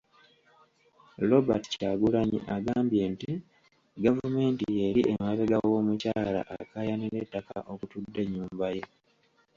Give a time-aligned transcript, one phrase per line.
[1.29, 3.31] Robert Kyagulanyi agambye nti
[4.05, 8.83] gavumenti y'eri emabega w'omukyala akaayanira ettaka okutudde ennyumba ye.